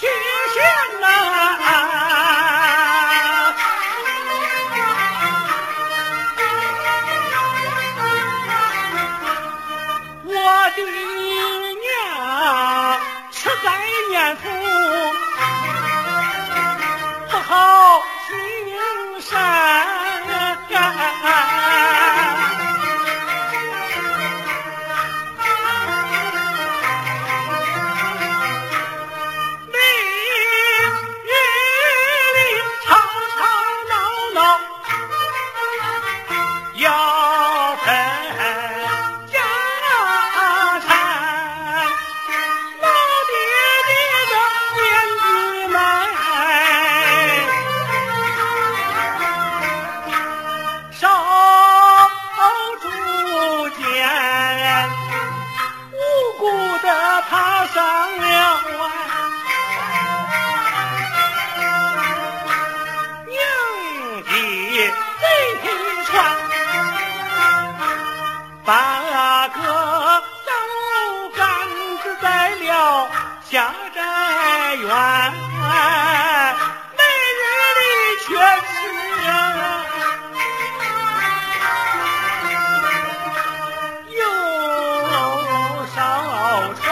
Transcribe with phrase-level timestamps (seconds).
[0.00, 0.31] Yeah!
[73.52, 74.00] 家宅
[74.76, 74.88] 院
[76.96, 77.04] 每
[77.38, 77.42] 日
[77.76, 77.82] 里
[78.24, 78.26] 全
[78.64, 78.72] 是
[84.16, 84.20] 又
[85.94, 85.94] 烧
[86.80, 86.82] 船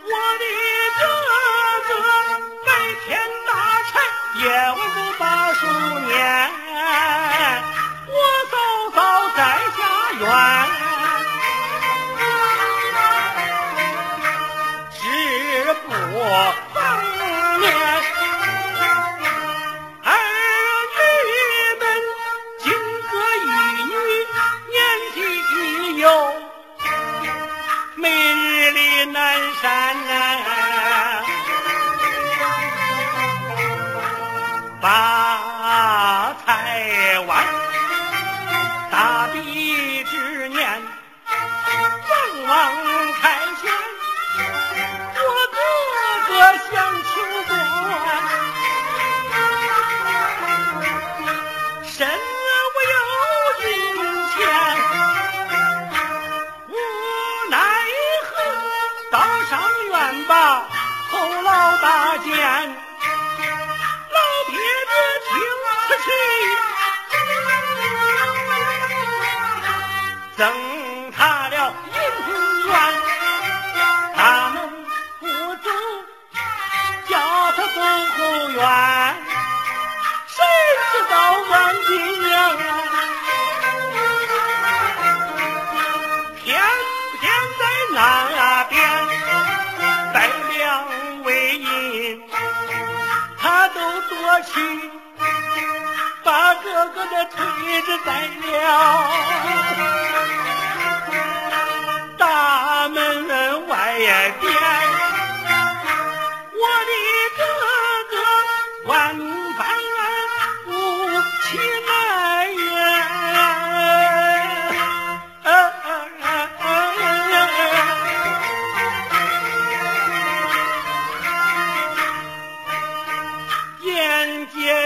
[0.00, 0.42] 我的
[0.98, 1.02] 哥
[1.86, 1.92] 哥
[2.64, 2.68] 白
[3.04, 3.06] 天
[3.46, 3.52] 打
[3.90, 3.92] 柴
[4.40, 5.22] 夜晚都把
[5.52, 5.60] 书
[6.06, 6.14] 念
[16.34, 16.38] 我
[16.74, 16.82] 房
[17.14, 18.02] 中
[20.02, 20.10] 儿
[21.30, 21.34] 女
[21.78, 21.82] 们
[22.58, 22.66] 金
[23.08, 23.46] 哥玉
[23.92, 23.94] 女
[24.74, 24.76] 年
[25.14, 25.16] 纪
[25.46, 26.02] 已
[27.94, 28.42] 每日
[28.72, 28.78] 里
[29.12, 29.16] 南
[29.62, 29.64] 山
[34.80, 35.23] 把
[61.84, 64.94] 大见老爹爹
[65.28, 65.30] 听
[65.86, 66.08] 此去，
[70.38, 70.42] 赠
[96.22, 97.44] 把哥哥的腿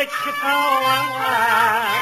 [0.08, 1.97] 气头昂昂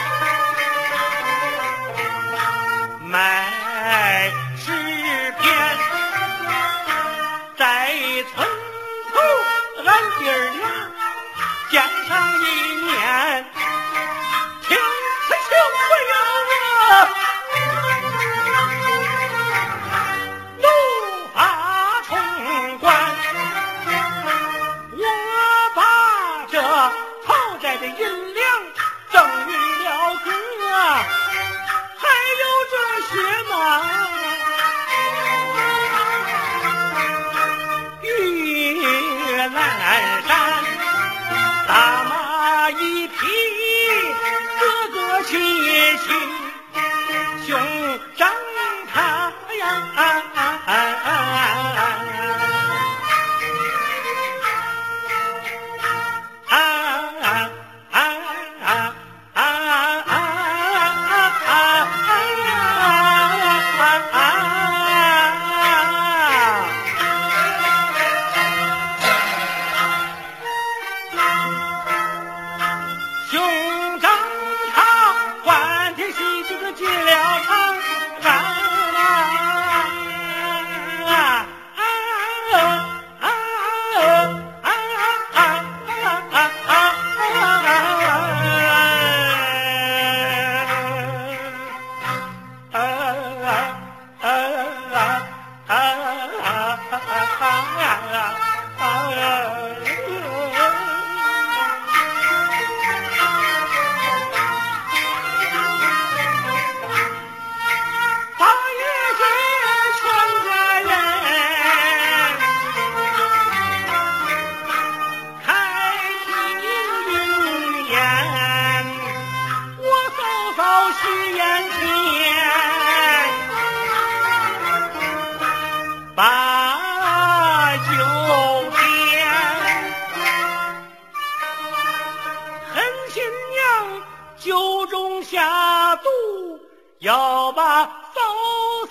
[137.06, 138.20] 要把嫂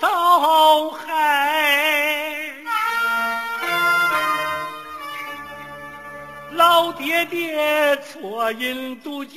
[0.00, 2.50] 嫂害。
[6.52, 9.36] 老爹爹错饮毒酒，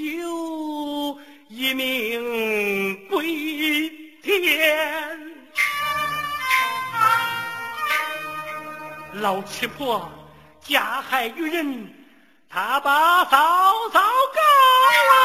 [1.49, 3.89] 一命归
[4.23, 5.19] 天。
[9.11, 10.09] 老七婆
[10.61, 11.93] 加害于人，
[12.49, 14.39] 他把嫂嫂告
[15.09, 15.19] 了。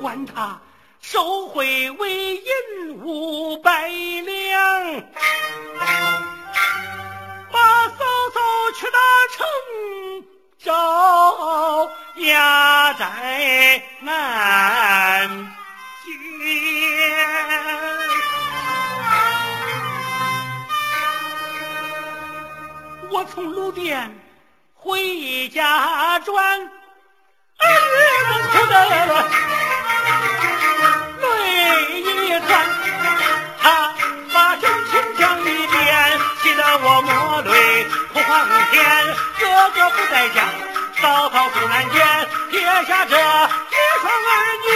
[0.00, 0.58] 管他
[1.00, 5.02] 收贿为银五百两。
[7.52, 8.40] 把嫂嫂
[8.76, 8.98] 屈打
[9.36, 9.46] 成
[10.58, 15.28] 招压在南
[16.04, 16.10] 间
[23.10, 24.10] 我从路店
[24.74, 26.70] 回家转
[28.70, 29.69] 的
[39.74, 40.42] 哥不在家，
[41.00, 43.18] 嫂嫂不难见，撇下这一
[44.00, 44.32] 双儿
[44.66, 44.68] 女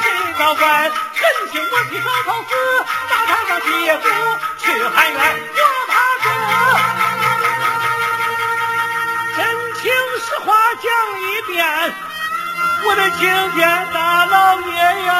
[0.00, 0.04] 谁
[0.38, 0.64] 保管？
[0.82, 2.50] 忍心我替嫂嫂死，
[3.08, 4.04] 打他个屁股
[4.58, 5.18] 去喊冤，
[5.56, 5.92] 我怕
[6.24, 6.26] 哥。
[9.36, 9.38] 真
[9.74, 9.82] 情
[10.24, 10.48] 实话
[10.82, 10.86] 讲
[11.20, 11.58] 一遍，
[12.84, 13.18] 我的亲
[13.52, 13.60] 天
[13.92, 14.70] 大老爷
[15.04, 15.10] 呀！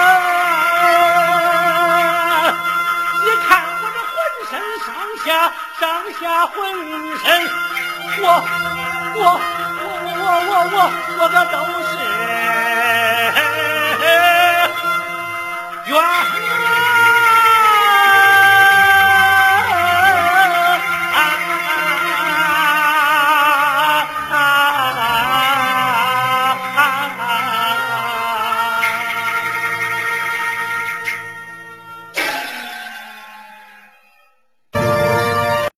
[3.24, 3.48] 你看
[3.80, 4.16] 我这浑
[4.50, 4.88] 身上
[5.24, 5.28] 下
[5.78, 5.80] 上
[6.20, 6.54] 下浑
[7.18, 7.24] 身，
[8.22, 8.24] 我
[9.14, 10.78] 我我我我我我
[11.18, 11.99] 我敢打我媳